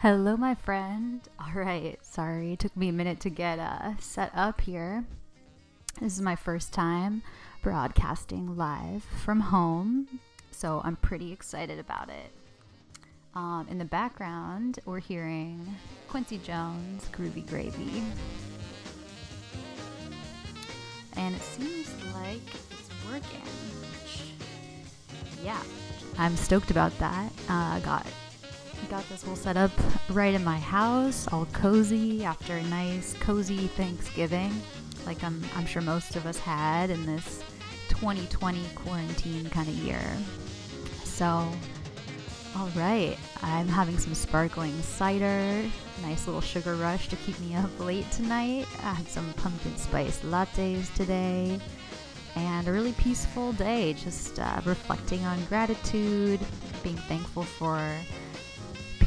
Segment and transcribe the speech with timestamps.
[0.00, 1.22] Hello, my friend.
[1.40, 5.04] All right, sorry, it took me a minute to get uh, set up here.
[6.00, 7.22] This is my first time
[7.62, 10.20] broadcasting live from home,
[10.52, 12.30] so I'm pretty excited about it.
[13.34, 15.74] Um, in the background, we're hearing
[16.08, 18.04] Quincy Jones, Groovy Gravy.
[21.16, 23.42] And it seems like it's working.
[25.42, 25.60] Yeah,
[26.16, 27.32] I'm stoked about that.
[27.48, 28.06] Uh, got
[28.86, 29.70] got this whole setup
[30.10, 34.52] right in my house, all cozy after a nice, cozy Thanksgiving,
[35.06, 37.42] like I'm, I'm sure most of us had in this
[37.88, 40.02] 2020 quarantine kind of year.
[41.04, 41.26] So,
[42.56, 45.64] all right, I'm having some sparkling cider,
[46.02, 48.66] nice little sugar rush to keep me up late tonight.
[48.82, 51.58] I had some pumpkin spice lattes today,
[52.36, 56.40] and a really peaceful day, just uh, reflecting on gratitude,
[56.82, 57.78] being thankful for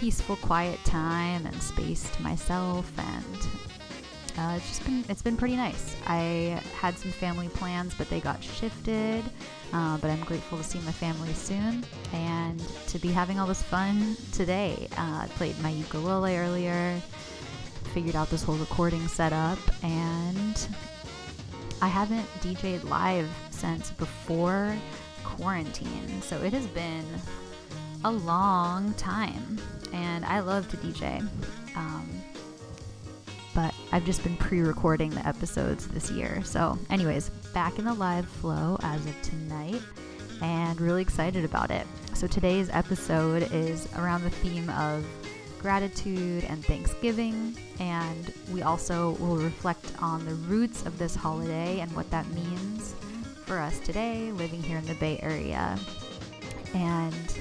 [0.02, 3.48] peaceful, quiet time and space to myself, and
[4.36, 5.96] uh, it's just been it's been pretty nice.
[6.08, 9.24] I had some family plans, but they got shifted.
[9.72, 13.62] Uh, but I'm grateful to see my family soon and to be having all this
[13.62, 14.88] fun today.
[14.98, 17.00] Uh, I played my ukulele earlier,
[17.94, 20.68] figured out this whole recording setup, and
[21.80, 24.76] I haven't DJed live since before
[25.24, 27.06] quarantine, so it has been
[28.04, 29.60] a long time
[29.94, 31.28] and I love to DJ.
[31.76, 32.10] Um,
[33.54, 36.42] but I've just been pre recording the episodes this year.
[36.44, 39.82] So, anyways, back in the live flow as of tonight
[40.42, 41.86] and really excited about it.
[42.14, 45.06] So, today's episode is around the theme of
[45.60, 51.94] gratitude and Thanksgiving, and we also will reflect on the roots of this holiday and
[51.96, 52.96] what that means
[53.46, 55.78] for us today living here in the Bay Area.
[56.74, 57.38] And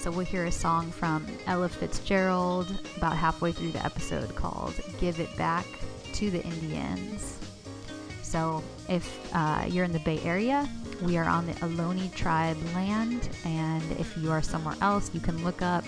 [0.00, 5.20] so we'll hear a song from Ella Fitzgerald about halfway through the episode called Give
[5.20, 5.66] It Back
[6.14, 7.38] to the Indians.
[8.22, 10.66] So if uh, you're in the Bay Area,
[11.02, 15.44] we are on the Ohlone tribe land, and if you are somewhere else, you can
[15.44, 15.84] look up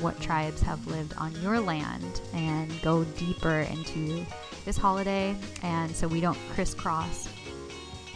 [0.00, 4.24] what tribes have lived on your land and go deeper into
[4.64, 5.36] this holiday.
[5.62, 7.28] And so we don't crisscross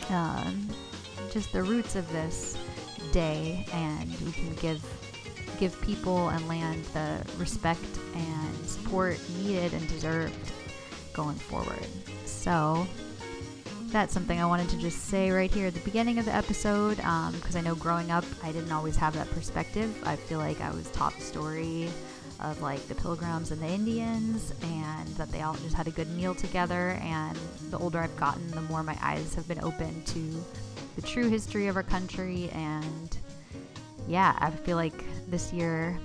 [0.08, 0.68] um,
[1.30, 2.56] just the roots of this
[3.12, 4.82] day, and we can give
[5.58, 7.80] give people and land the respect
[8.14, 10.52] and support needed and deserved
[11.12, 11.87] going forward.
[12.25, 12.87] So,
[13.90, 16.96] that's something I wanted to just say right here at the beginning of the episode
[16.96, 19.96] because um, I know growing up I didn't always have that perspective.
[20.06, 21.88] I feel like I was taught the story
[22.40, 26.08] of like the pilgrims and the Indians and that they all just had a good
[26.10, 26.99] meal together.
[27.02, 27.37] And
[27.70, 30.44] the older I've gotten, the more my eyes have been open to
[30.96, 33.18] the true history of our country and
[34.08, 35.99] yeah, I feel like this year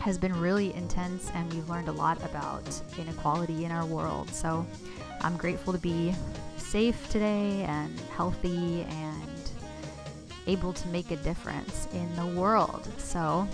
[0.00, 2.62] has been really intense and we've learned a lot about
[2.98, 4.30] inequality in our world.
[4.30, 4.66] So
[5.20, 6.14] I'm grateful to be
[6.56, 9.50] safe today and healthy and
[10.46, 12.88] able to make a difference in the world.
[12.96, 13.46] So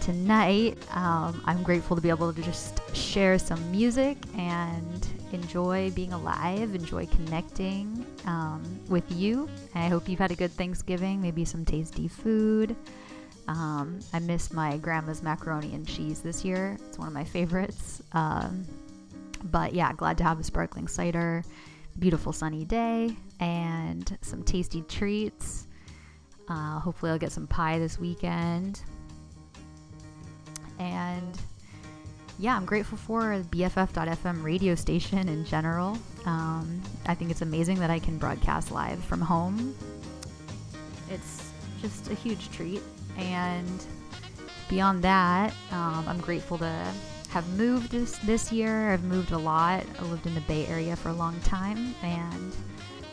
[0.00, 6.12] tonight, um, I'm grateful to be able to just share some music and enjoy being
[6.12, 9.48] alive, enjoy connecting um, with you.
[9.74, 12.76] I hope you've had a good Thanksgiving, maybe some tasty food.
[13.48, 16.76] Um, I miss my grandma's macaroni and cheese this year.
[16.88, 18.02] It's one of my favorites.
[18.12, 18.66] Um,
[19.44, 21.44] but yeah, glad to have a sparkling cider,
[21.98, 25.66] beautiful sunny day, and some tasty treats.
[26.48, 28.80] Uh, hopefully, I'll get some pie this weekend.
[30.78, 31.40] And
[32.38, 35.98] yeah, I'm grateful for BFF.FM radio station in general.
[36.26, 39.74] Um, I think it's amazing that I can broadcast live from home.
[41.10, 41.50] It's
[41.80, 42.82] just a huge treat.
[43.16, 43.84] And
[44.68, 46.92] beyond that, um, I'm grateful to
[47.30, 48.92] have moved this, this year.
[48.92, 49.84] I've moved a lot.
[49.98, 52.54] I lived in the Bay Area for a long time, and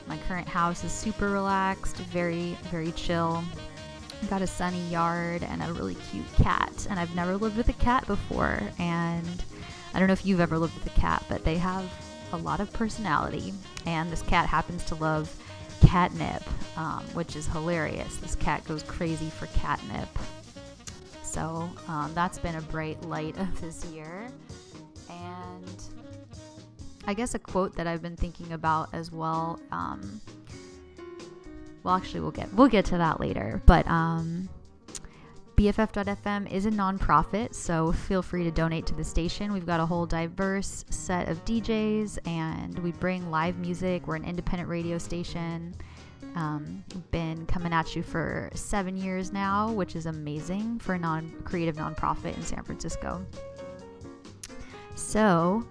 [0.07, 3.41] my current house is super relaxed, very, very chill
[4.29, 6.87] got a sunny yard and a really cute cat.
[6.89, 8.61] And I've never lived with a cat before.
[8.79, 9.43] And
[9.93, 11.91] I don't know if you've ever lived with a cat, but they have
[12.31, 13.53] a lot of personality.
[13.85, 15.33] And this cat happens to love
[15.85, 16.43] catnip,
[16.77, 18.17] um, which is hilarious.
[18.17, 20.09] This cat goes crazy for catnip.
[21.21, 24.27] So um, that's been a bright light of this year.
[25.09, 25.83] And
[27.05, 29.59] I guess a quote that I've been thinking about as well.
[29.71, 30.21] Um,
[31.83, 33.61] well, actually, we'll get we'll get to that later.
[33.65, 34.49] But um,
[35.55, 39.53] BFF.FM is a nonprofit, so feel free to donate to the station.
[39.53, 44.07] We've got a whole diverse set of DJs, and we bring live music.
[44.07, 45.75] We're an independent radio station,
[46.35, 51.31] Um, been coming at you for seven years now, which is amazing for a non
[51.43, 53.23] creative nonprofit in San Francisco.
[54.95, 55.67] So,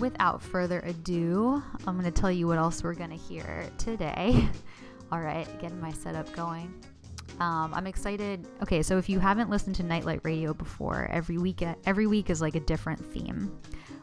[0.00, 4.48] without further ado, I'm going to tell you what else we're going to hear today.
[5.12, 6.72] All right, getting my setup going.
[7.40, 8.46] Um, I'm excited.
[8.62, 12.40] Okay, so if you haven't listened to Nightlight Radio before, every week every week is
[12.40, 13.58] like a different theme.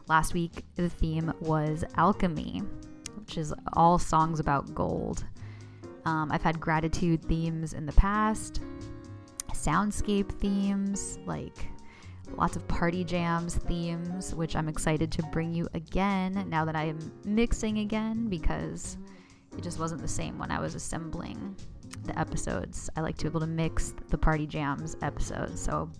[0.08, 2.62] Last week the theme was alchemy,
[3.16, 5.24] which is all songs about gold.
[6.04, 8.60] Um, I've had gratitude themes in the past,
[9.52, 11.68] soundscape themes, like
[12.36, 16.84] lots of party jams themes, which I'm excited to bring you again now that I
[16.84, 18.98] am mixing again because
[19.58, 21.56] it just wasn't the same when I was assembling
[22.04, 22.88] the episodes.
[22.96, 25.60] I like to be able to mix the party jams episodes.
[25.60, 25.90] So,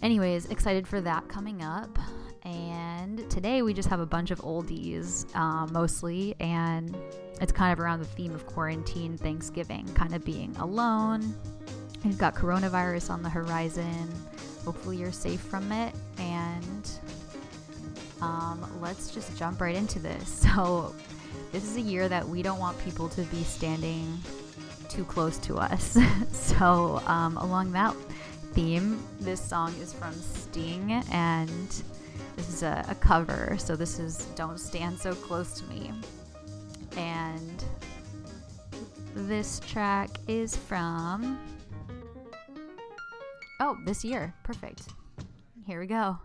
[0.00, 1.98] anyways, excited for that coming up.
[2.44, 6.96] And today we just have a bunch of oldies uh, mostly, and
[7.42, 11.34] it's kind of around the theme of quarantine, Thanksgiving, kind of being alone.
[12.04, 14.08] We've got coronavirus on the horizon.
[14.64, 15.94] Hopefully, you're safe from it.
[16.18, 16.90] And
[18.22, 20.46] um, let's just jump right into this.
[20.54, 20.94] So,
[21.54, 24.18] this is a year that we don't want people to be standing
[24.88, 25.96] too close to us.
[26.32, 27.94] so, um, along that
[28.54, 31.68] theme, this song is from Sting, and
[32.34, 33.54] this is a, a, cover.
[33.56, 35.92] So, this is Don't Stand So Close to Me.
[36.96, 37.64] And
[39.14, 41.38] this track is from.
[43.60, 44.34] Oh, this year.
[44.42, 44.88] Perfect.
[45.68, 46.18] Here we go.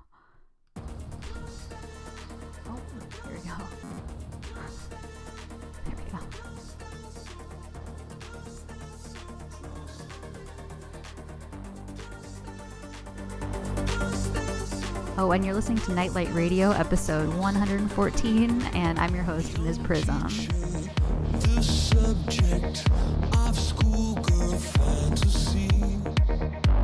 [15.21, 20.29] Oh, and you're listening to Nightlight Radio, episode 114, and I'm your host, Mz Prizm.
[21.41, 22.87] The subject
[23.35, 25.67] of schoolgirl fantasy.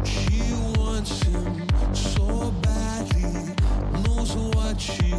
[0.03, 3.55] She wants him so badly,
[4.03, 5.13] knows what she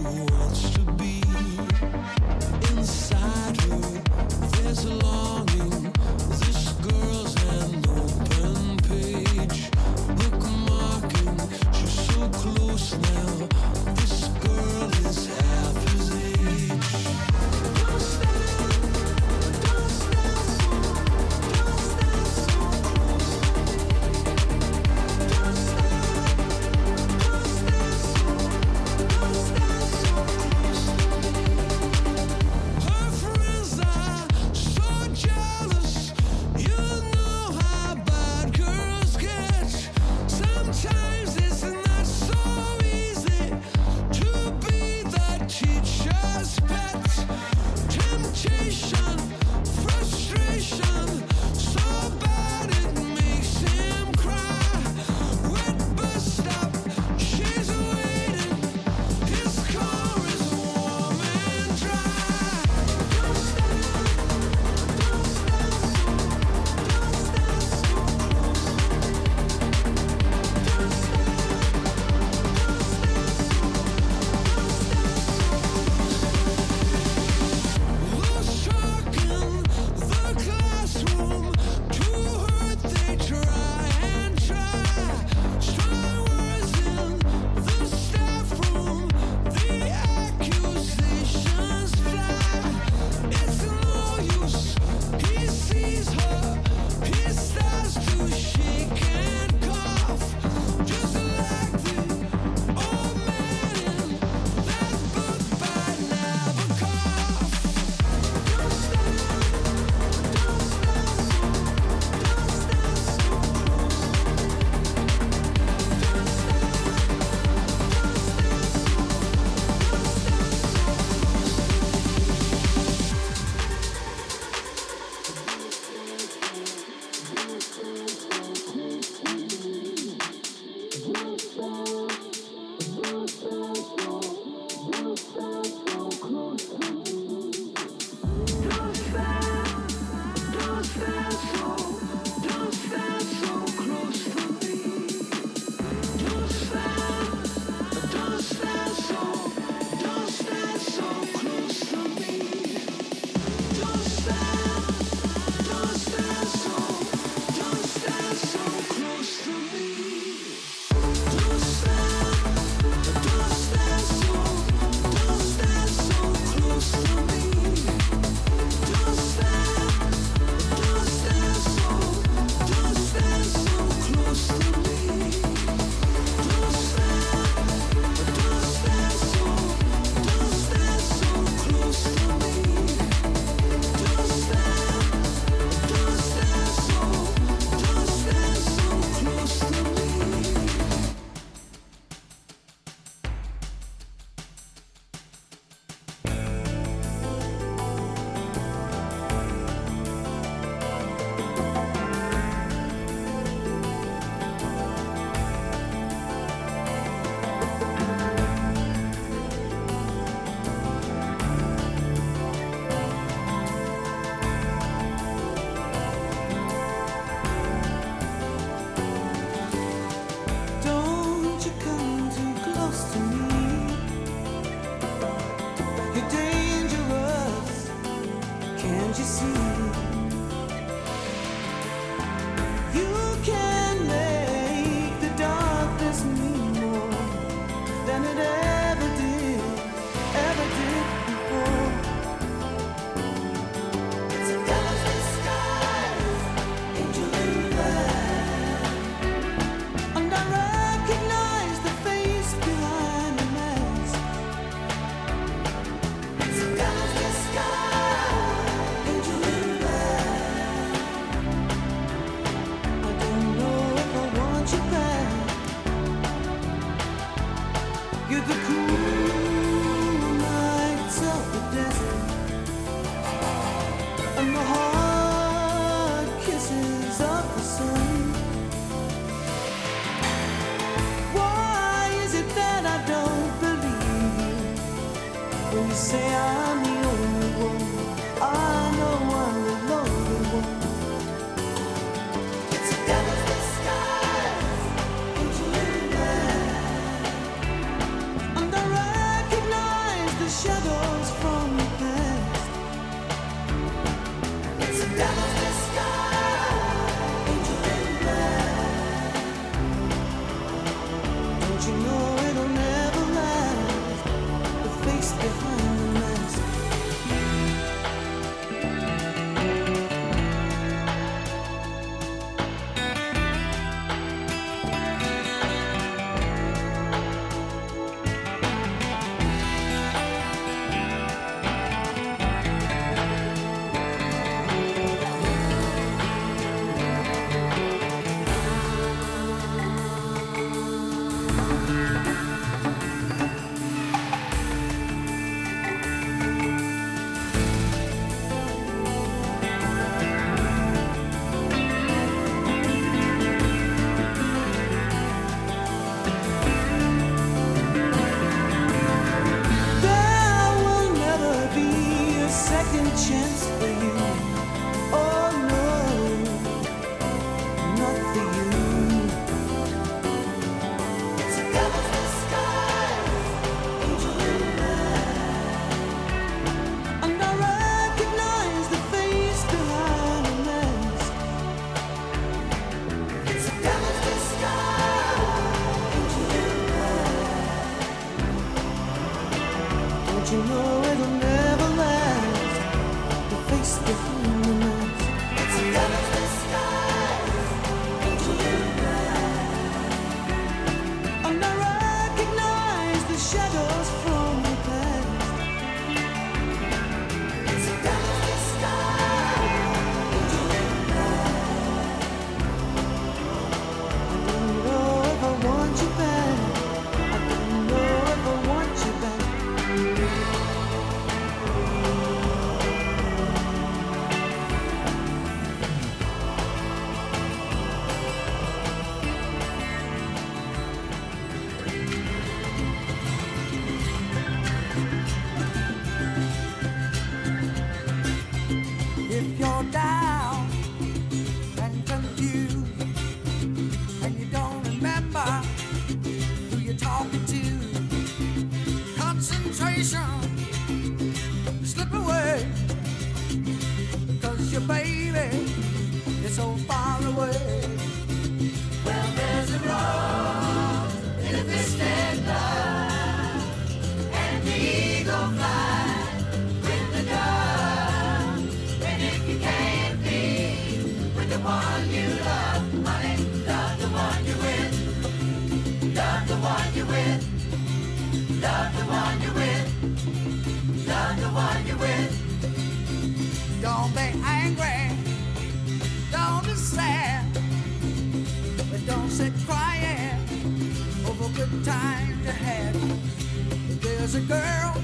[491.56, 494.02] good time to have.
[494.02, 494.94] There's a girl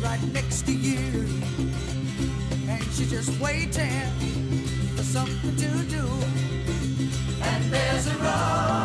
[0.00, 1.26] right next to you,
[2.68, 4.06] and she's just waiting
[4.94, 6.06] for something to do.
[7.42, 8.81] And there's a road.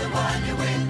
[0.00, 0.89] the one you win.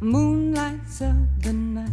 [0.00, 1.90] moon lights up the night.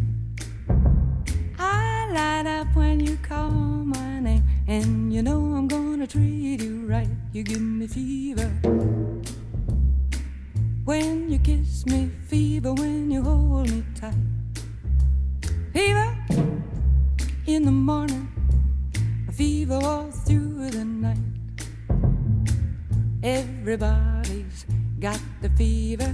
[1.58, 6.86] I light up when you call my name, and you know I'm gonna treat you
[6.86, 7.08] right.
[7.32, 8.52] You give me fever.
[10.84, 14.14] When you kiss me, fever when you hold me tight.
[15.72, 16.18] Fever
[17.48, 18.28] in the morning,
[19.32, 21.18] fever all through the night.
[23.24, 24.66] Everybody's
[25.00, 26.14] got the fever,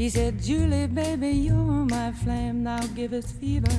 [0.00, 3.70] he said, Julie, baby, you're my flame, now give us fever.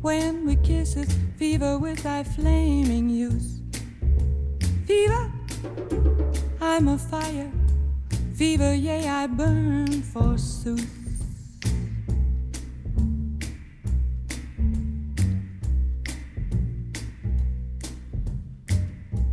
[0.00, 3.60] When we kiss, it's fever with thy flaming youth.
[4.86, 5.30] Fever,
[6.58, 7.52] I'm a fire.
[8.34, 10.88] Fever, yea, I burn forsooth.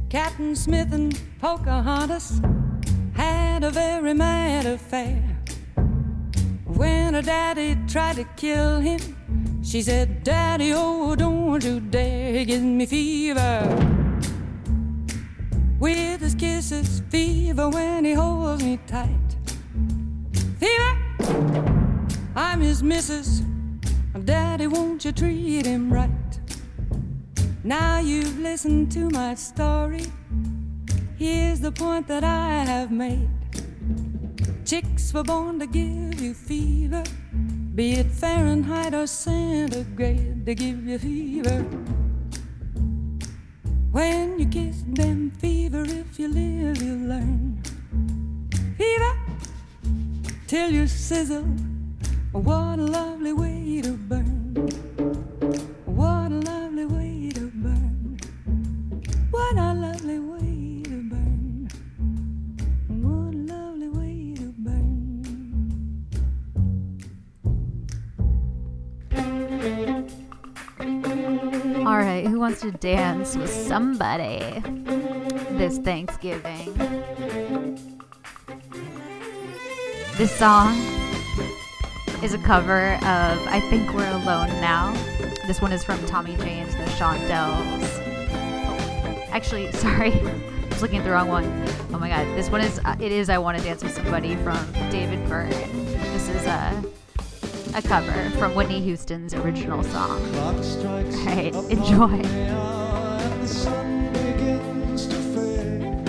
[0.10, 2.42] Captain Smith and Pocahontas
[3.60, 5.22] had a very mad affair.
[6.66, 9.02] When her daddy tried to kill him,
[9.62, 13.60] she said, Daddy, oh, don't you dare give me fever.
[15.78, 19.30] With his kisses, fever when he holds me tight.
[20.58, 20.94] Fever,
[22.38, 23.42] I'm his missus.
[24.24, 26.40] Daddy, won't you treat him right?
[27.66, 30.06] Now you've listened to my story.
[31.18, 33.39] Here's the point that I have made.
[34.70, 37.02] Chicks were born to give you fever,
[37.74, 41.66] be it Fahrenheit or centigrade, to give you fever.
[43.92, 47.64] When you kiss them, fever, if you live, you learn.
[48.78, 49.14] Fever,
[50.46, 51.50] till you sizzle.
[52.32, 55.09] What a lovely way to burn.
[72.26, 74.62] Who wants to dance with somebody
[75.52, 76.74] this Thanksgiving?
[80.18, 80.76] This song
[82.22, 84.94] is a cover of I Think We're Alone Now.
[85.48, 87.88] This one is from Tommy James and the Shondells.
[89.30, 91.46] Actually, sorry, I was looking at the wrong one.
[91.94, 94.36] Oh my god, this one is uh, it is I Want to Dance with Somebody
[94.38, 94.60] from
[94.92, 95.50] David Byrne.
[95.50, 96.84] This is a
[97.76, 100.20] a cover from Whitney Houston's original song.
[100.34, 102.22] Clock strikes All right, enjoy.
[102.22, 106.08] the hour and the sun begins to fade.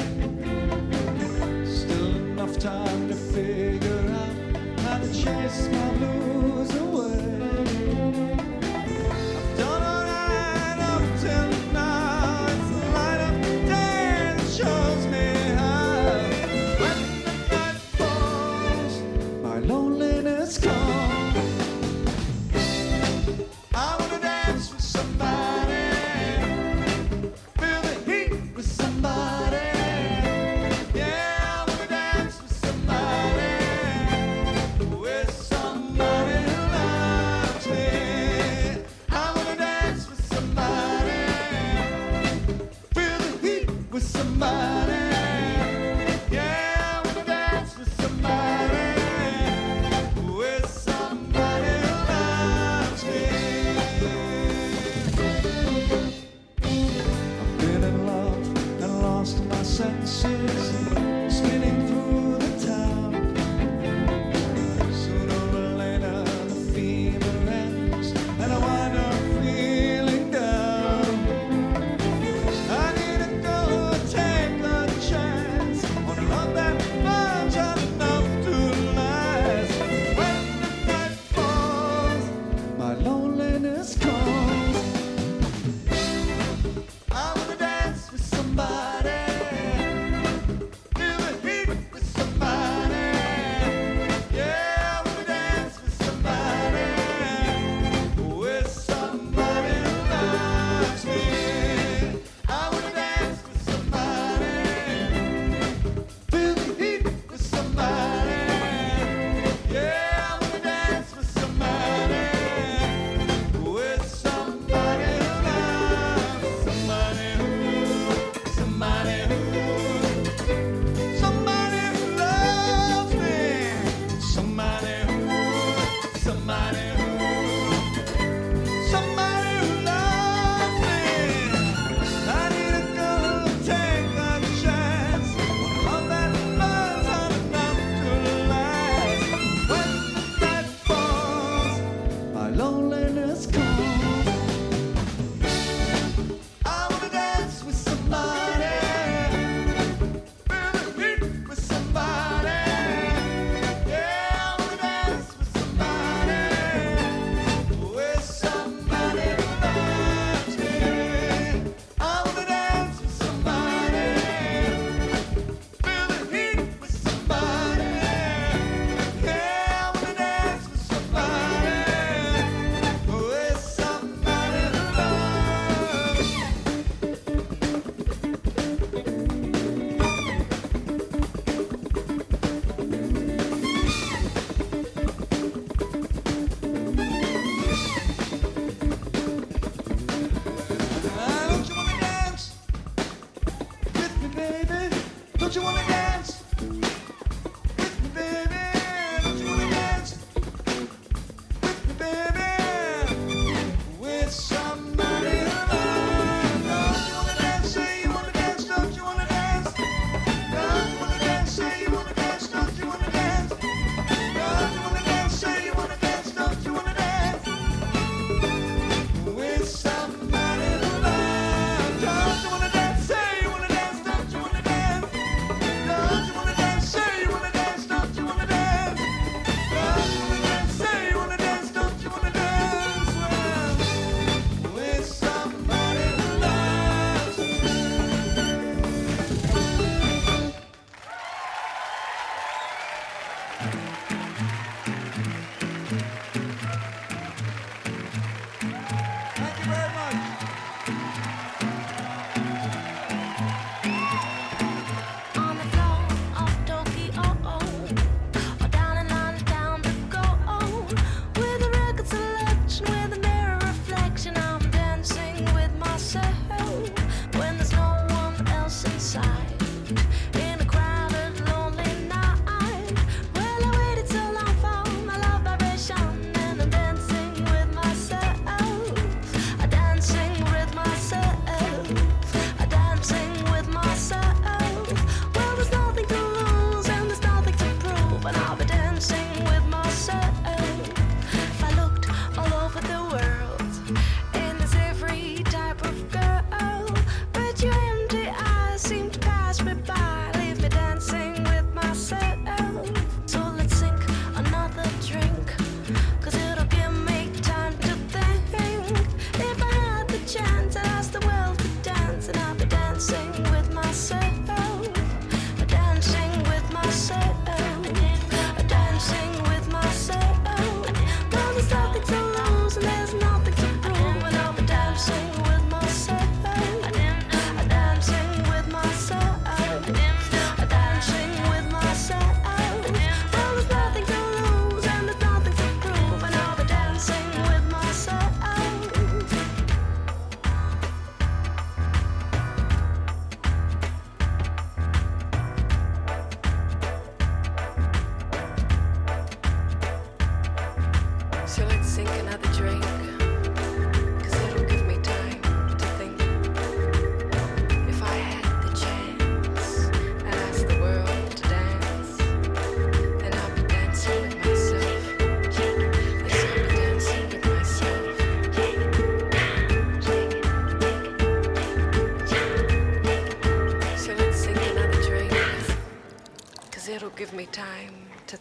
[1.69, 6.30] Still enough time to figure out how to chase my blues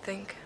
[0.09, 0.38] think.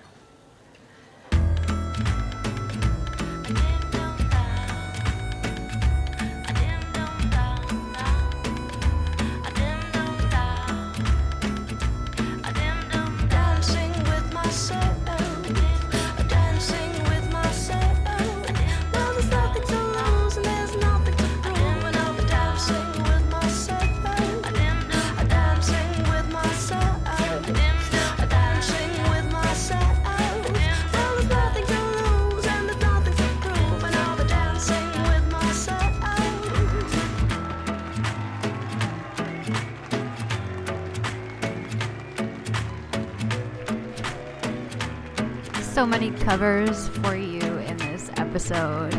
[46.23, 48.93] Covers for you in this episode.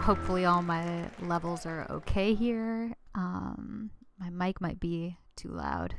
[0.00, 2.94] Hopefully, all my levels are okay here.
[3.14, 5.94] Um, my mic might be too loud.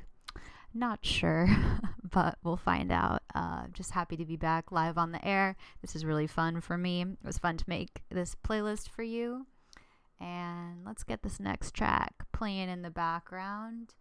[0.73, 1.47] Not sure,
[2.11, 3.21] but we'll find out.
[3.35, 5.55] Uh, just happy to be back live on the air.
[5.83, 7.03] This is really fun for me.
[7.03, 9.45] It was fun to make this playlist for you.
[10.19, 13.93] And let's get this next track playing in the background.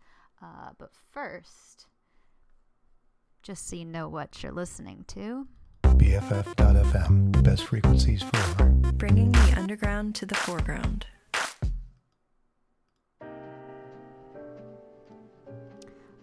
[0.43, 1.87] Uh, but first,
[3.43, 5.49] just so you know what you're listening to.
[5.99, 11.07] BFF.FM, best frequencies for bringing the underground to the foreground.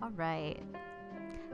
[0.02, 0.62] All right.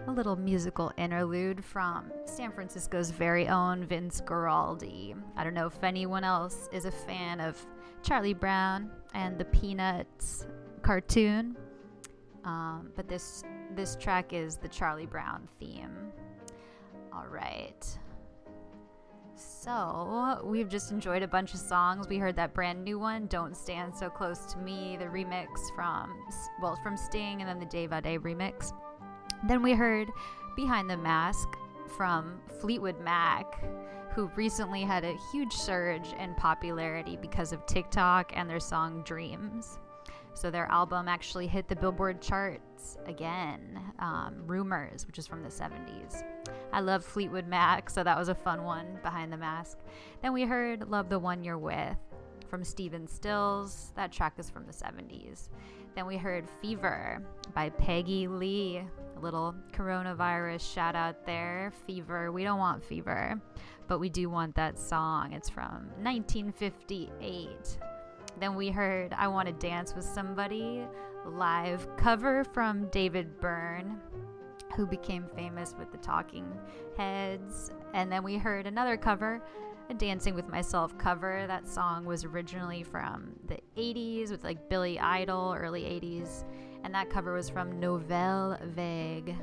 [0.07, 5.15] A little musical interlude from San Francisco's very own Vince Guaraldi.
[5.35, 7.63] I don't know if anyone else is a fan of
[8.01, 10.47] Charlie Brown and the Peanuts
[10.81, 11.55] cartoon,
[12.43, 13.43] um, but this
[13.75, 16.11] this track is the Charlie Brown theme.
[17.13, 17.85] All right.
[19.39, 22.07] So, we've just enjoyed a bunch of songs.
[22.09, 26.13] We heard that brand new one, Don't Stand So Close to Me, the remix from,
[26.61, 28.73] well, from Sting, and then the Dave Audé remix.
[29.47, 30.09] Then we heard
[30.55, 31.47] Behind the Mask
[31.95, 33.63] from Fleetwood Mac,
[34.13, 39.79] who recently had a huge surge in popularity because of TikTok and their song Dreams.
[40.33, 43.79] So their album actually hit the Billboard charts again.
[43.99, 46.23] Um, Rumors, which is from the 70s.
[46.71, 49.79] I love Fleetwood Mac, so that was a fun one behind the mask.
[50.21, 51.97] Then we heard Love the One You're With
[52.49, 53.91] from Stephen Stills.
[53.95, 55.49] That track is from the 70s.
[55.95, 57.21] Then we heard Fever
[57.53, 58.81] by Peggy Lee.
[59.17, 61.73] A little coronavirus shout out there.
[61.85, 62.31] Fever.
[62.31, 63.39] We don't want fever,
[63.87, 65.33] but we do want that song.
[65.33, 67.77] It's from 1958.
[68.37, 70.85] Then we heard I Want to Dance with Somebody
[71.25, 73.99] live cover from David Byrne,
[74.75, 76.47] who became famous with the Talking
[76.97, 77.71] Heads.
[77.93, 79.41] And then we heard another cover,
[79.89, 81.45] a Dancing with Myself cover.
[81.47, 86.45] That song was originally from the 80s with like Billy Idol, early 80s.
[86.83, 89.35] And that cover was from Nouvelle Vague.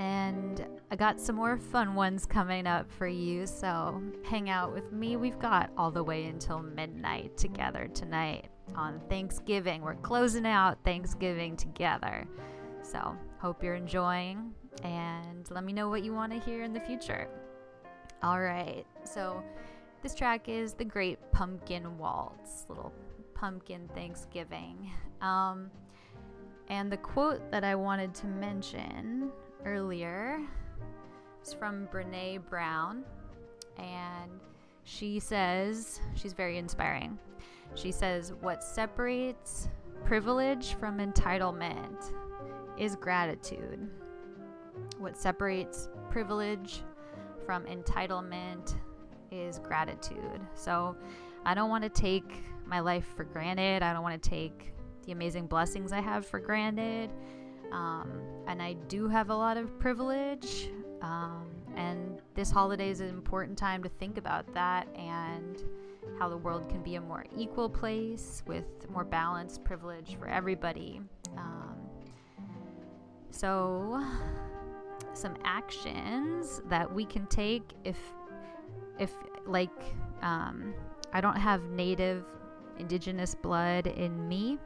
[0.00, 4.92] And I got some more fun ones coming up for you, so hang out with
[4.92, 5.16] me.
[5.16, 9.82] We've got all the way until midnight together tonight on Thanksgiving.
[9.82, 12.26] We're closing out Thanksgiving together.
[12.80, 16.80] So, hope you're enjoying and let me know what you want to hear in the
[16.80, 17.28] future.
[18.22, 19.44] All right, so
[20.02, 22.94] this track is The Great Pumpkin Waltz, little
[23.34, 24.90] pumpkin Thanksgiving.
[25.20, 25.70] Um,
[26.68, 29.30] and the quote that I wanted to mention
[29.64, 30.40] earlier.
[31.40, 33.04] It's from Brene Brown.
[33.78, 34.30] And
[34.84, 37.18] she says, she's very inspiring.
[37.74, 39.68] She says, What separates
[40.04, 42.12] privilege from entitlement
[42.78, 43.88] is gratitude.
[44.98, 46.82] What separates privilege
[47.46, 48.74] from entitlement
[49.30, 50.40] is gratitude.
[50.54, 50.96] So
[51.44, 53.82] I don't want to take my life for granted.
[53.82, 54.72] I don't want to take
[55.04, 57.10] the amazing blessings I have for granted.
[57.72, 58.10] Um,
[58.46, 60.70] and I do have a lot of privilege.
[61.02, 65.62] Um, and this holiday is an important time to think about that and
[66.18, 71.00] how the world can be a more equal place with more balanced privilege for everybody.
[71.36, 71.76] Um,
[73.30, 74.04] so,
[75.14, 77.98] some actions that we can take if,
[78.98, 79.12] if
[79.46, 79.70] like,
[80.22, 80.74] um,
[81.12, 82.24] I don't have native
[82.78, 84.58] indigenous blood in me.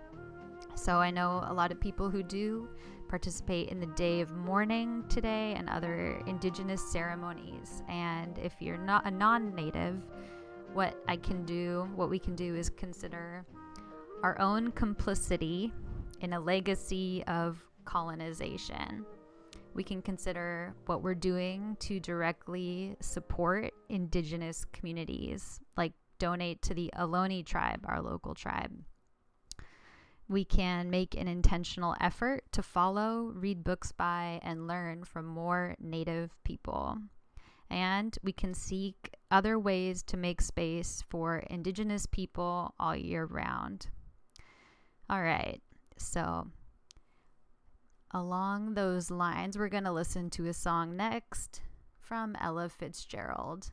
[0.74, 2.68] So I know a lot of people who do
[3.14, 7.84] participate in the day of mourning today and other indigenous ceremonies.
[7.88, 10.02] And if you're not a non native,
[10.72, 13.46] what I can do, what we can do is consider
[14.24, 15.72] our own complicity
[16.22, 19.06] in a legacy of colonization.
[19.74, 26.90] We can consider what we're doing to directly support indigenous communities, like donate to the
[26.98, 28.72] Ohlone tribe, our local tribe.
[30.28, 35.76] We can make an intentional effort to follow, read books by, and learn from more
[35.78, 36.98] Native people.
[37.70, 43.88] And we can seek other ways to make space for Indigenous people all year round.
[45.10, 45.60] All right,
[45.98, 46.46] so
[48.12, 51.60] along those lines, we're going to listen to a song next
[52.00, 53.72] from Ella Fitzgerald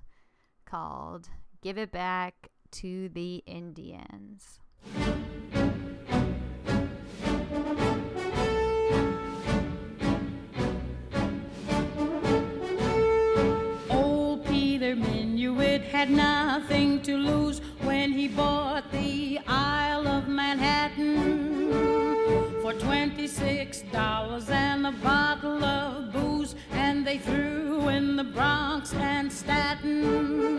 [0.65, 1.29] called
[1.61, 4.59] Give It Back to the Indians.
[16.01, 21.71] Had nothing to lose when he bought the Isle of Manhattan
[22.59, 30.57] for $26 and a bottle of booze, and they threw in the Bronx and Staten.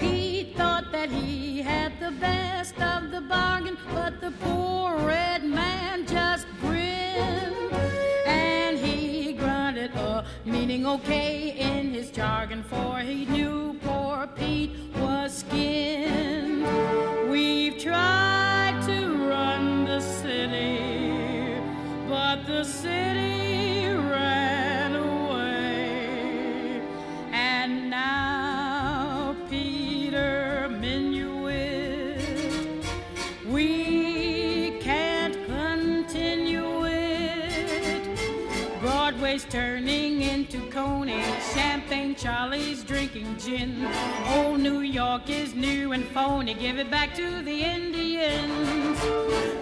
[0.00, 6.06] Pete thought that he had the best of the bargain, but the poor red man
[6.06, 7.91] just grinned.
[10.44, 16.66] Meaning okay in his jargon, for he knew poor Pete was skinned.
[17.30, 21.58] We've tried to run the city,
[22.08, 23.41] but the city
[42.22, 43.84] Charlie's drinking gin.
[44.28, 49.00] Old New York is new and phony, give it back to the Indians.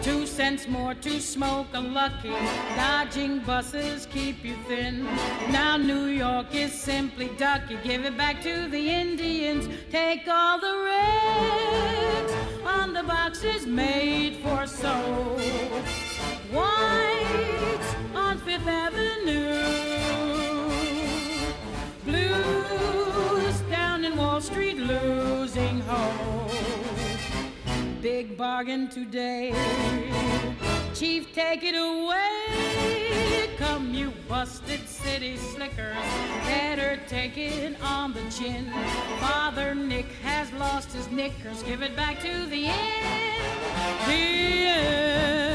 [0.05, 2.35] Two cents more to smoke a lucky,
[2.77, 5.05] dodging buses keep you thin.
[5.51, 9.67] Now New York is simply ducky, give it back to the Indians.
[9.91, 12.33] Take all the reds
[12.67, 15.39] on the boxes made for soul.
[16.53, 19.80] White on Fifth Avenue.
[25.03, 26.51] Losing hope.
[28.01, 29.53] Big bargain today.
[30.95, 33.51] Chief, take it away.
[33.57, 35.97] Come, you busted city slickers.
[36.45, 38.71] Better take it on the chin.
[39.21, 41.63] Father Nick has lost his knickers.
[41.63, 43.41] Give it back to the Indians.
[44.07, 45.50] Take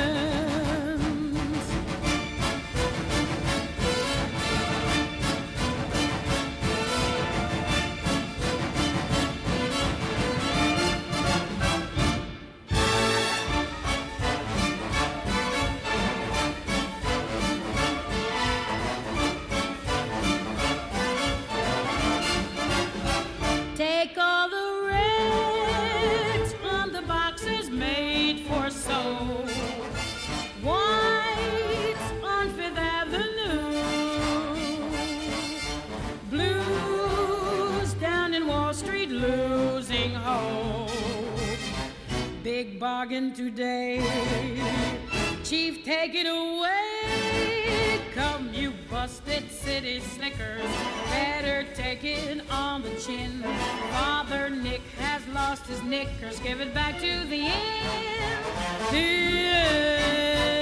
[43.06, 44.02] bargain today.
[45.44, 48.02] Chief, take it away.
[48.16, 50.64] Come, you busted city slickers.
[51.12, 53.44] Better take it on the chin.
[53.92, 56.40] Father Nick has lost his knickers.
[56.40, 57.52] Give it back to the
[58.92, 60.55] Indians.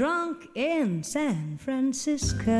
[0.00, 2.54] Drunk in San Francisco.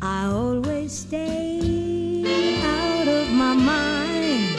[0.00, 2.24] I always stay
[2.64, 4.56] out of my mind.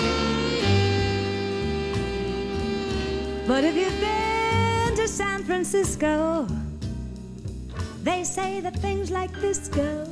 [3.48, 6.46] But if you've been to San Francisco,
[8.04, 10.06] they say that things like this go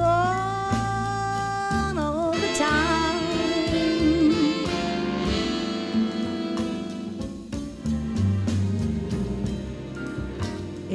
[0.00, 0.45] on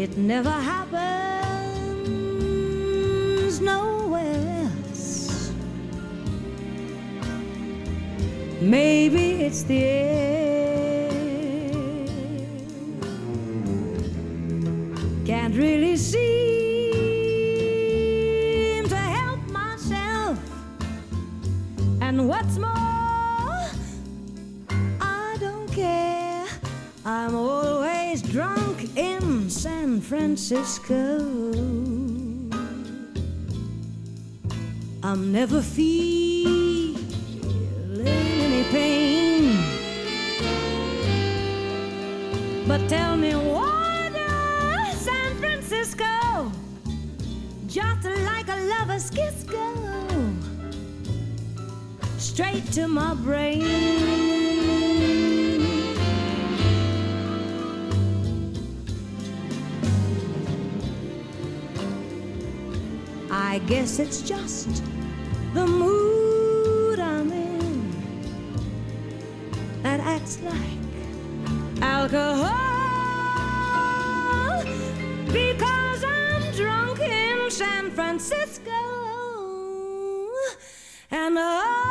[0.02, 1.12] It never happens
[3.62, 5.52] nowhere else.
[8.60, 11.12] Maybe it's the air.
[15.24, 16.31] Can't really seem
[30.32, 31.18] Francisco.
[35.04, 36.96] I'm never feeling
[38.08, 39.60] any pain.
[42.66, 46.50] But tell me, why does San Francisco,
[47.68, 49.74] just like a lover's kiss go
[52.18, 54.31] straight to my brain.
[63.52, 64.82] I guess it's just
[65.54, 67.92] the mood I'm in
[69.84, 72.56] that acts like alcohol.
[75.26, 78.72] Because I'm drunk in San Francisco
[81.12, 81.91] and I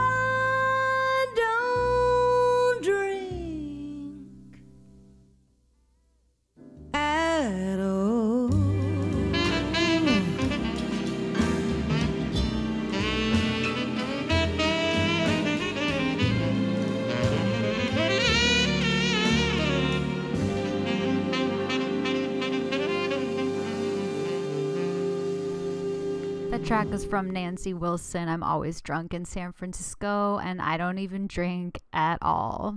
[26.90, 28.28] Track is from Nancy Wilson.
[28.28, 32.74] I'm always drunk in San Francisco, and I don't even drink at all.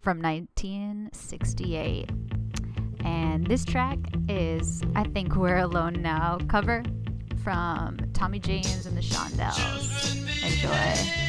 [0.00, 2.10] From 1968.
[3.04, 6.82] And this track is I Think We're Alone Now cover
[7.42, 9.56] from Tommy James and the Shondells.
[10.44, 11.28] Enjoy.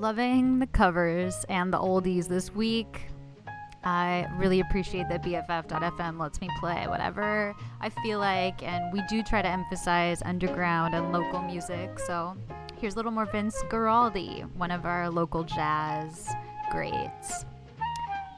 [0.00, 3.02] Loving the covers and the oldies this week.
[3.84, 9.22] I really appreciate that BFF.FM lets me play whatever I feel like, and we do
[9.22, 11.98] try to emphasize underground and local music.
[11.98, 12.34] So
[12.78, 16.30] here's a little more Vince Guaraldi, one of our local jazz
[16.70, 17.44] greats.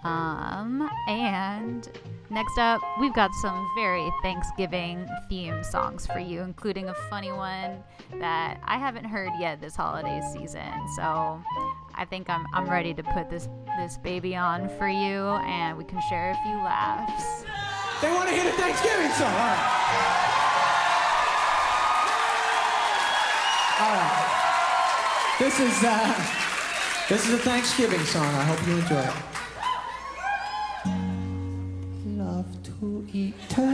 [0.05, 1.89] Um, and
[2.31, 7.83] next up, we've got some very Thanksgiving theme songs for you, including a funny one
[8.19, 10.73] that I haven't heard yet this holiday season.
[10.97, 11.41] So
[11.95, 13.49] I think I'm, I'm ready to put this
[13.79, 17.45] this baby on for you, and we can share a few laughs.
[18.03, 19.33] They want to hear the Thanksgiving song.
[19.33, 19.93] All right.
[23.81, 25.37] All right.
[25.39, 28.27] This is uh, this is a Thanksgiving song.
[28.27, 29.32] I hope you enjoy it.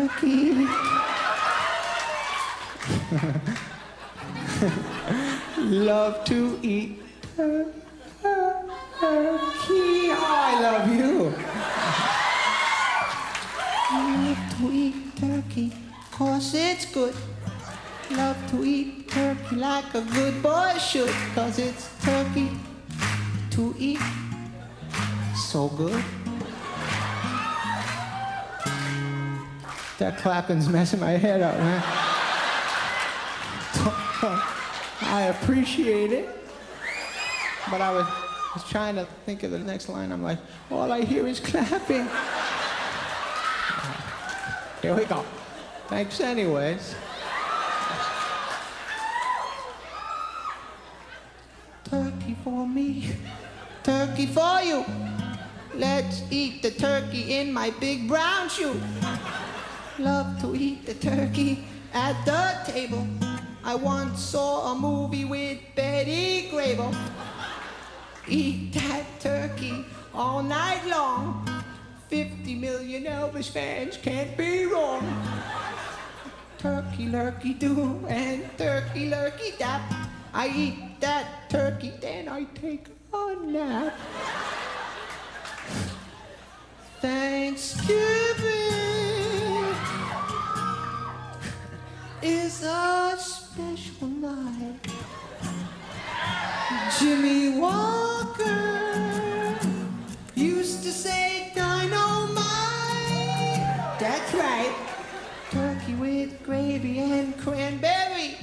[5.58, 6.98] Love to eat
[10.30, 11.32] I love you.
[13.92, 15.72] Love to eat turkey,
[16.12, 17.14] cause it's good.
[18.10, 22.50] Love to eat turkey like a good boy should, cause it's turkey
[23.50, 24.00] to eat.
[25.34, 26.04] So good.
[29.98, 31.82] That clapping's messing my head up, man.
[35.02, 36.28] I appreciate it.
[37.70, 38.06] But I was,
[38.54, 40.12] was trying to think of the next line.
[40.12, 40.38] I'm like,
[40.70, 42.08] all I hear is clapping.
[44.82, 45.24] Here we go.
[45.88, 46.94] Thanks, anyways.
[51.84, 53.16] Turkey for me,
[53.82, 54.84] turkey for you.
[55.74, 58.80] Let's eat the turkey in my big brown shoe.
[59.98, 63.04] Love to eat the turkey at the table.
[63.64, 66.94] I once saw a movie with Betty Grable.
[68.28, 69.84] Eat that turkey
[70.14, 71.44] all night long.
[72.08, 75.02] 50 million Elvis fans can't be wrong.
[76.58, 79.82] Turkey lurkey do and turkey lurkey dap.
[80.32, 83.98] I eat that turkey, then I take a nap.
[87.00, 88.87] Thanksgiving
[92.22, 94.80] is a special night.
[96.98, 99.54] Jimmie Walker
[100.34, 102.42] used to say dynamite.
[104.00, 104.74] That's right.
[105.50, 108.36] Turkey with gravy and cranberry.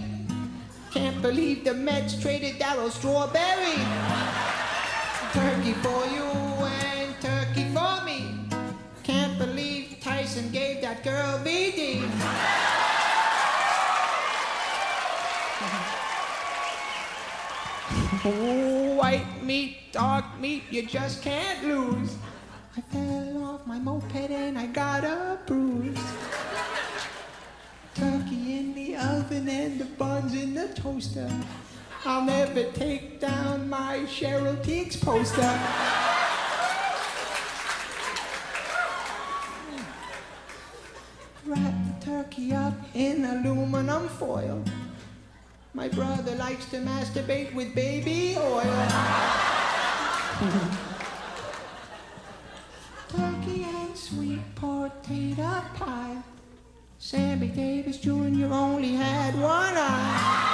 [0.91, 3.75] Can't believe the Mets traded Darryl Strawberry.
[5.33, 6.23] Turkey for you
[6.63, 8.47] and turkey for me.
[9.03, 12.84] Can't believe Tyson gave that girl VD.
[18.27, 22.15] Oh, white meat, dark meat, you just can't lose.
[22.75, 25.99] I fell off my moped and I got a bruise.
[27.93, 31.29] Turkey in the oven and the buns in the toaster.
[32.03, 35.41] I'll never take down my Cheryl Tiegs poster.
[41.45, 44.63] Wrap the turkey up in aluminum foil.
[45.75, 48.87] My brother likes to masturbate with baby oil.
[53.09, 56.15] Turkey and sweet potato pie.
[56.97, 58.53] Sammy Davis Jr.
[58.53, 60.51] only had one eye.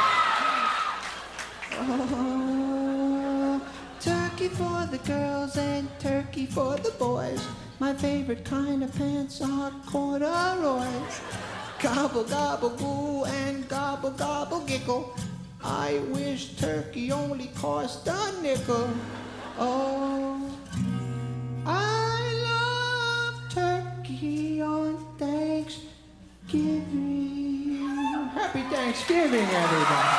[1.74, 3.62] Oh,
[4.00, 7.46] turkey for the girls and turkey for the boys.
[7.78, 11.22] My favorite kind of pants are corduroys.
[11.82, 15.16] Gobble, gobble, goo, and gobble, gobble, giggle.
[15.64, 18.88] I wish turkey only cost a nickel.
[19.58, 20.60] Oh,
[21.66, 25.82] I love turkey on Thanksgiving.
[28.30, 30.18] Happy Thanksgiving, everybody.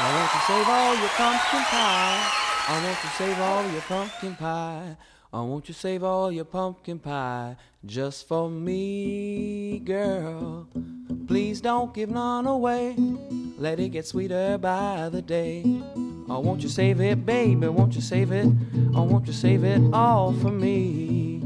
[0.00, 2.32] I want to save all your pumpkin pie.
[2.66, 4.96] I want to save all your pumpkin pie.
[5.30, 10.66] Oh, I want you save all your pumpkin pie just for me, girl.
[11.26, 12.96] Please don't give none away.
[13.58, 15.64] Let it get sweeter by the day.
[16.30, 17.68] Oh, won't you save it, baby.
[17.68, 18.46] Won't you save it?
[18.94, 21.42] Oh, won't you save it all for me.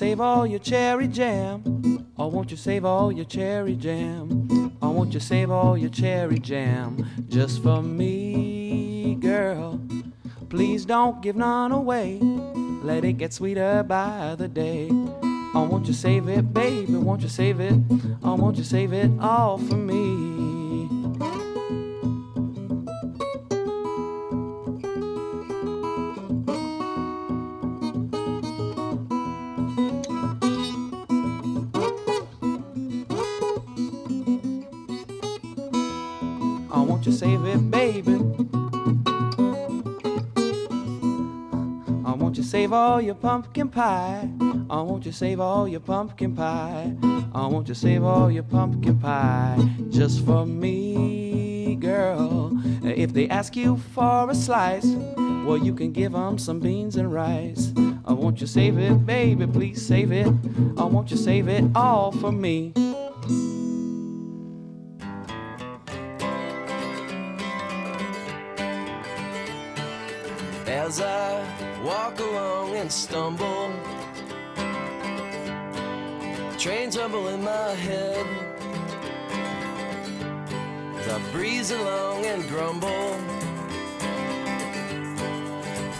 [0.00, 1.62] Save all your cherry jam.
[2.16, 4.48] Oh, won't you save all your cherry jam.
[4.80, 9.78] Oh, won't you save all your cherry jam just for me, girl.
[10.48, 12.18] Please don't give none away.
[12.82, 14.88] Let it get sweeter by the day.
[14.90, 16.94] Oh, won't you save it, baby.
[16.94, 17.74] Won't you save it?
[18.22, 20.19] Oh, won't you save it all for me.
[42.90, 44.28] All your pumpkin pie.
[44.68, 46.92] I want you save all your pumpkin pie.
[47.32, 49.56] I want you save all your pumpkin pie
[49.90, 52.50] just for me, girl.
[52.82, 54.86] If they ask you for a slice,
[55.46, 57.72] well, you can give them some beans and rice.
[58.04, 60.26] I want you save it, baby, please save it.
[60.76, 62.72] I want you save it all for me.
[72.80, 73.70] And stumble,
[76.56, 78.26] trains rumble in my head.
[80.96, 83.18] As I breeze along and grumble,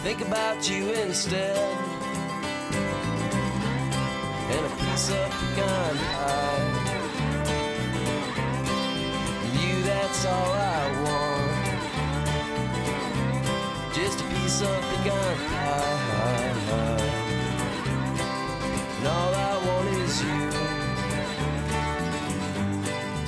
[0.01, 1.55] think about you instead.
[4.49, 6.63] And a piece of pecan pie.
[9.53, 11.41] You, that's all I want
[13.93, 15.60] just a piece of pecan pie.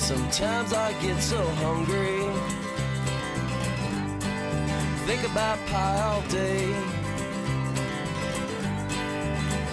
[0.03, 2.19] Sometimes I get so hungry.
[5.07, 6.75] Think about pie all day.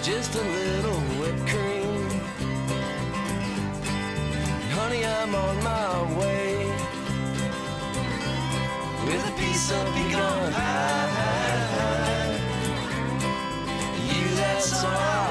[0.01, 2.07] Just a little whipped cream.
[4.71, 6.65] Honey, I'm on my way.
[9.07, 11.11] With a piece of pecan pie.
[14.07, 15.30] You, that's all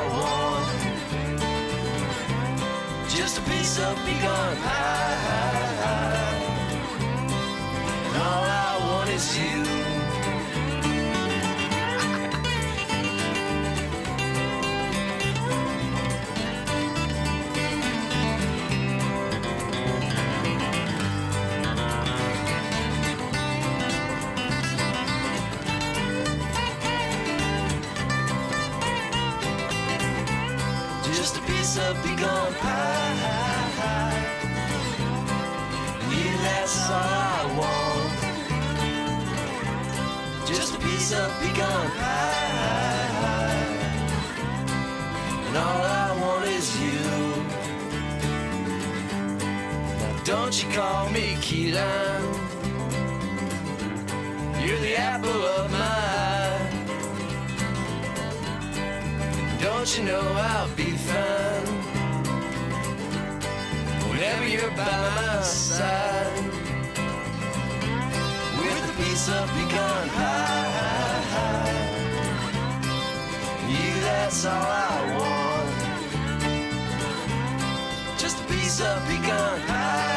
[3.61, 5.51] Just a piece of pecan pie.
[8.07, 9.65] And all I want is you.
[31.05, 32.80] Just a piece of pecan pie.
[41.11, 41.91] Piece of pecan.
[45.47, 47.01] And all I want is you.
[49.99, 51.37] Now don't you call me
[51.73, 52.35] lime.
[54.63, 56.71] You're the apple of my eye.
[59.61, 61.67] Don't you know I'll be fine
[64.11, 66.20] whenever you're by my side
[69.11, 70.71] with a piece of pecan pie.
[73.69, 75.79] You, that's all I want.
[78.19, 80.10] Just a piece of pecan pie.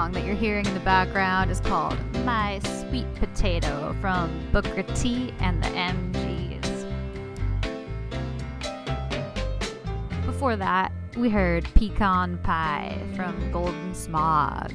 [0.00, 5.34] Song that you're hearing in the background is called My Sweet Potato from Booker T
[5.40, 6.86] and the MGs.
[10.24, 14.72] Before that, we heard Pecan Pie from Golden Smog,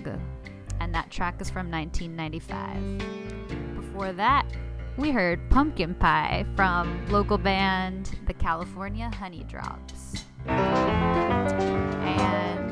[0.80, 3.78] and that track is from 1995.
[3.78, 4.46] Before that,
[4.96, 10.22] we heard Pumpkin Pie from local band The California Honeydrops.
[12.06, 12.65] And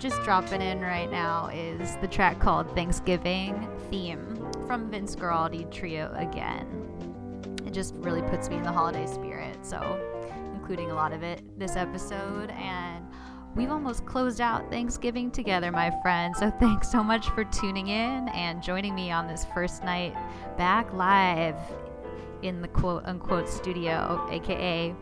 [0.00, 4.34] just dropping in right now is the track called Thanksgiving Theme
[4.66, 6.66] from Vince Guaraldi Trio again.
[7.66, 10.00] It just really puts me in the holiday spirit, so
[10.54, 12.48] including a lot of it this episode.
[12.52, 13.06] And
[13.54, 16.38] we've almost closed out Thanksgiving together, my friends.
[16.38, 20.14] So thanks so much for tuning in and joining me on this first night
[20.56, 21.56] back live
[22.40, 24.94] in the quote unquote studio, aka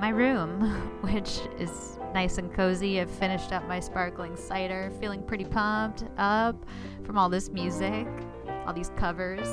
[0.00, 0.62] my room,
[1.02, 3.00] which is nice and cozy.
[3.00, 6.64] I've finished up my sparkling cider, feeling pretty pumped up
[7.04, 8.06] from all this music,
[8.66, 9.48] all these covers.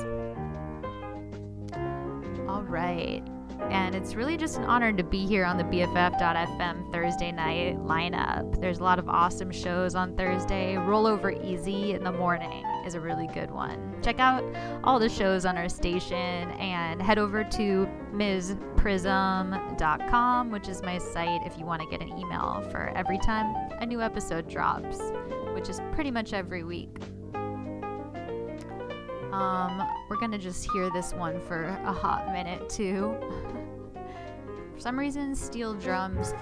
[2.48, 3.22] All right.
[3.70, 8.60] And it's really just an honor to be here on the BFF.FM Thursday night lineup.
[8.60, 10.74] There's a lot of awesome shows on Thursday.
[10.74, 13.96] Rollover Easy in the morning is a really good one.
[14.02, 14.44] Check out
[14.84, 21.40] all the shows on our station and head over to MzPrizm.com, which is my site
[21.44, 24.98] if you want to get an email for every time a new episode drops,
[25.52, 26.96] which is pretty much every week.
[29.38, 33.16] Um, we're gonna just hear this one for a hot minute too.
[34.74, 36.34] for some reason, steel drums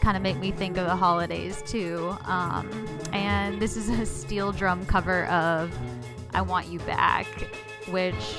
[0.00, 2.16] kind of make me think of the holidays too.
[2.24, 2.70] Um,
[3.12, 5.76] and this is a steel drum cover of
[6.32, 7.26] I Want You Back,
[7.90, 8.38] which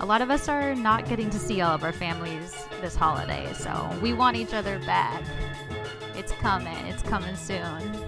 [0.00, 3.52] a lot of us are not getting to see all of our families this holiday.
[3.52, 5.22] So we want each other back.
[6.16, 8.02] It's coming, it's coming soon.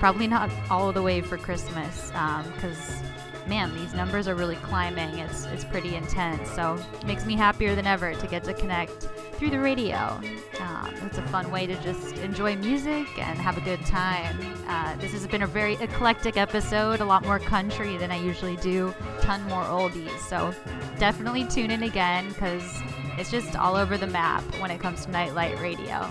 [0.00, 2.10] Probably not all the way for Christmas
[2.54, 3.02] because
[3.48, 5.18] man, these numbers are really climbing.
[5.18, 6.50] It's it's pretty intense.
[6.50, 10.20] So it makes me happier than ever to get to connect through the radio.
[10.60, 14.36] Um, it's a fun way to just enjoy music and have a good time.
[14.66, 18.56] Uh, this has been a very eclectic episode, a lot more country than I usually
[18.56, 20.18] do, ton more oldies.
[20.28, 20.54] So
[20.98, 22.82] definitely tune in again because
[23.16, 26.08] it's just all over the map when it comes to nightlight radio.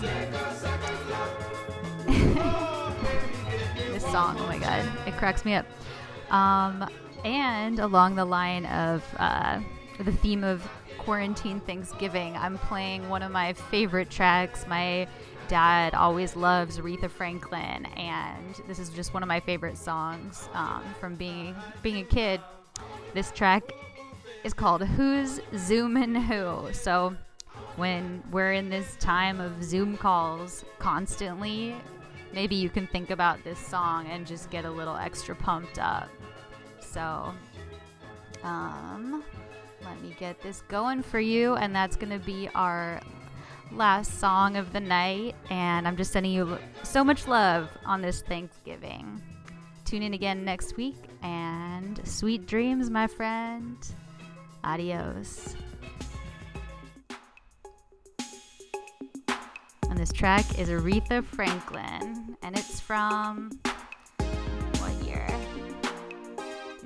[3.92, 5.66] this song, oh my god, it cracks me up.
[6.30, 6.88] Um,
[7.24, 9.60] and along the line of uh,
[9.98, 10.62] the theme of
[10.98, 14.66] quarantine Thanksgiving, I'm playing one of my favorite tracks.
[14.66, 15.08] My
[15.48, 20.82] dad always loves Aretha Franklin, and this is just one of my favorite songs um,
[21.00, 22.40] from being being a kid.
[23.14, 23.72] This track
[24.44, 27.16] is called "Who's Zooming Who." So
[27.76, 31.74] when we're in this time of Zoom calls constantly,
[32.32, 36.08] maybe you can think about this song and just get a little extra pumped up.
[36.92, 37.32] So,
[38.42, 39.22] um,
[39.84, 43.00] let me get this going for you, and that's to be our
[43.72, 45.34] last song of the night.
[45.50, 49.20] And I'm just sending you so much love on this Thanksgiving.
[49.84, 53.76] Tune in again next week, and sweet dreams, my friend.
[54.64, 55.56] Adios.
[59.88, 63.50] And this track is Aretha Franklin, and it's from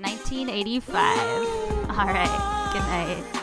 [0.02, 1.90] 1985.
[1.90, 2.70] All right.
[2.72, 3.41] Good night.